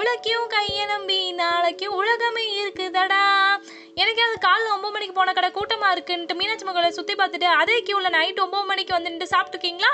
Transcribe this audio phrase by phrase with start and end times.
[0.00, 3.24] உலக்கையும் கையை நம்பி நாளைக்கு உலகமே இருக்குதடா.
[4.02, 8.14] எனக்கு அது காலைல ஒம்பது மணிக்கு போன கடை கூட்டமாக இருக்குன்ட்டு மீனாட்சி மகளை சுற்றி பார்த்துட்டு அதே கியூவில்
[8.16, 9.92] நைட் ஒம்பது மணிக்கு வந்துட்டு சாப்பிட்டுருக்கீங்களா?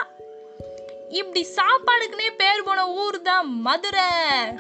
[1.20, 4.06] இப்படி சாப்பாடுக்குன்னே பேர் போன ஊர் தான் மதுரை.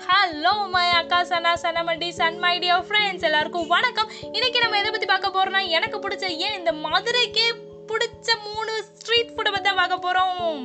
[0.08, 4.10] ஹலோ மை அக்கா சனா சனமண்டி சன் மை டியர் ஃப்ரெண்ட்ஸ் எல்லாருக்கும் வணக்கம்.
[4.36, 7.48] இன்னைக்கு நம்ம எதை பற்றி பார்க்க போகிறோம்னா எனக்கு பிடிச்ச ஏன் இந்த மதுரைக்கே
[7.92, 10.60] பிடிச்ச மூணு ஸ்ட்ரீட் ஃபுட்டை தான் பார்க்க போகிறோம்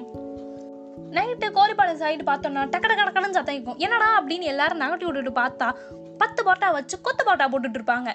[1.18, 3.78] நைட்டு கோரிப்பாளையம் சைடு பார்த்தோம்னா டக்கட கடக்கடன்னு சத்தம் கேட்கும்.
[3.78, 5.70] என்னடா அப்படின்னு எல்லாரும் நகட்டி விட்டுட்டு பார்த்தா
[6.18, 8.10] பத்து போட்டா வச்சு கொத்து போட்டா போட்டுட்டு இருப்பாங்க.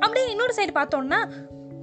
[0.00, 1.20] அப்படியே இன்னொரு சைடு பார்த்தோம்னா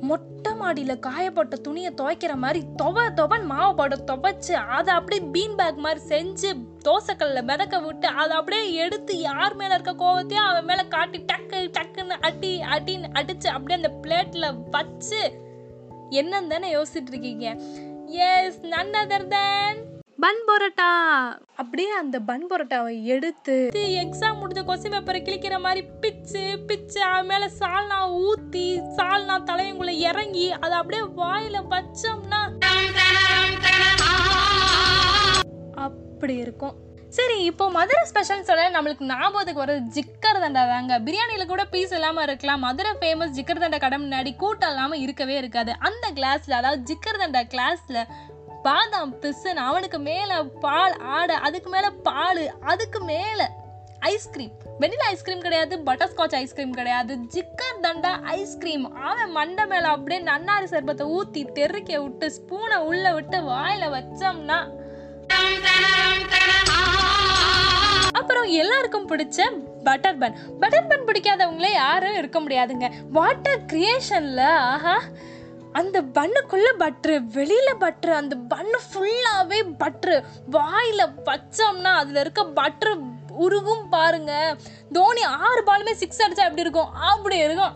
[0.10, 5.80] மொட்டை மாடியில் காயப்பட்ட துணியை துவைக்கிற மாதிரி தொவை தொவன் மாவு போட்டு துவைச்சு அதை அப்படியே பீன் பேக்
[5.86, 6.50] மாதிரி செஞ்சு
[6.88, 12.18] தோசைக்கல்ல மிதக்க விட்டு அதை அப்படியே எடுத்து யார் மேலே இருக்க கோவத்தையும் அவன் மேலே காட்டி டக்கு டக்குன்னு
[12.30, 15.24] அடி அடின்னு அடித்து அப்படியே அந்த பிளேட்டில் வச்சு
[16.22, 17.48] என்னன்னு தானே யோசிச்சுட்டு இருக்கீங்க.
[18.30, 19.82] Yes none other than
[20.24, 20.90] bun parotta.
[21.62, 23.56] அப்படியே அந்த பன் பரோட்டாவை எடுத்து
[24.04, 28.64] எக்ஸாம் முடிஞ்ச கொஸ்டின் பேப்பரை கிழிக்கிற மாதிரி பிச்சு பிச்சு அவன் மேல சால்னா ஊத்தி
[28.98, 32.42] சால்னா தலையங்குள்ள இறங்கி அதை அப்படியே வாயில வச்சோம்னா
[35.86, 36.76] அப்படி இருக்கும்.
[37.18, 40.94] சரி இப்போ மதுரை ஸ்பெஷல் சொல்ல நம்மளுக்கு ஞாபகத்துக்கு வர ஜிக்கர் தண்டா தாங்க.
[41.08, 42.64] பிரியாணியில் கூட பீஸ் இல்லாமல் இருக்கலாம்.
[42.68, 45.74] மதுரை ஃபேமஸ் ஜிக்கர் தண்டா கடை முன்னாடி கூட்டம் இல்லாமல் இருக்கவே இருக்காது.
[45.90, 48.02] அந்த கிளாஸில் அதாவது ஜிக்கர் தண்டா கிளாஸில்
[48.66, 53.46] பாதாம் பிசுன்னு அவனுக்கு மேலே பால் ஆடை அதுக்கு மேலே பால் அதுக்கு மேலே
[54.10, 60.68] ice cream vanilla ice cream கிடையாது பட்டர்ஸ்காட்ச் ஐஸ்கிரீம் கிடையாது ஜிக்கர் தண்டா ஐஸ்கிரீம் அவன் மண்டை மேலே அப்படியே நன்னாரி
[60.72, 64.60] சர்பத்தை ஊற்றி தெருக்க விட்டு ஸ்பூனை உள்ளே விட்டு வாயில் வச்சோம்னா
[68.16, 69.40] அப்புறம் எல்லாருக்கும் பிடிச்ச
[69.84, 72.88] பட்டர் பன் பட்டர் பன் பிடிக்காதவங்களே யாரும் இருக்க முடியாதுங்க.
[73.12, 74.96] வாட்டர் கிரியேஷன்ல ஆஹா
[75.80, 80.18] அந்த பண்ணுக்குள்ள பட்ரு வெளியில பட்ரு அந்த பண்ணு ஃபுல்லாவே பட்ரு
[80.58, 82.94] வாயில வச்சோம்னா அதுல இருக்க பட்ரு
[83.46, 84.34] உருகும் பாருங்க.
[84.98, 86.94] தோனி ஆறு பாலுமே சிக்ஸ் அடிச்சா எப்படி இருக்கும்?
[87.12, 87.74] அப்படி இருக்கும்.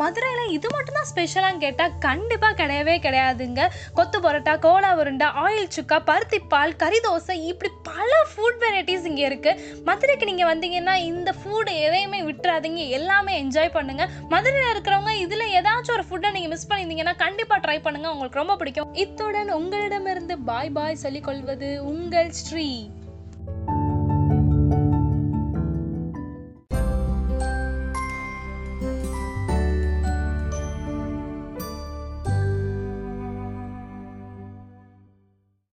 [0.00, 3.62] மதுரையில் இது மட்டும் தான் கேட்டால் கண்டிப்பாக கிடையவே கிடையாதுங்க.
[3.96, 9.24] கொத்து பரோட்டா கோலா உருண்டை ஆயில் சுக்கா பருத்தி பால் கறி தோசை இப்படி பல ஃபுட் வெரைட்டிஸ் இங்கே
[9.28, 12.82] இருக்குது மதுரைக்கு நீங்கள் வந்தீங்கன்னா இந்த ஃபுட் எதையுமே விட்டுறாதீங்க.
[12.98, 18.12] எல்லாமே என்ஜாய் பண்ணுங்கள் மதுரையில் இருக்கிறவங்க இதில் ஏதாச்சும் ஒரு ஃபுட்டை நீங்கள் மிஸ் பண்ணியிருந்தீங்கன்னா கண்டிப்பாக ட்ரை பண்ணுங்கள்
[18.14, 18.92] உங்களுக்கு ரொம்ப பிடிக்கும்.
[19.02, 22.68] இத்துடன் உங்களிடமிருந்து பாய் பாய் சொல்லிக்கொள்வது உங்கள் ஸ்ரீ.